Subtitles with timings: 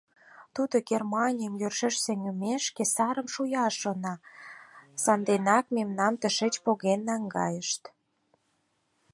[0.55, 4.15] Тудо Германийым йӧршеш сеҥымешке сарым шуяш шона,
[5.03, 7.83] санденак мемнам тышеч поген наҥгайышт.